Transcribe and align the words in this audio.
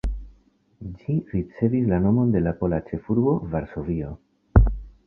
Ĝi 1.01 1.17
ricevis 1.33 1.85
la 1.93 2.01
nomon 2.09 2.35
de 2.37 2.43
la 2.47 2.55
pola 2.63 2.81
ĉefurbo 2.89 3.39
Varsovio. 3.55 4.13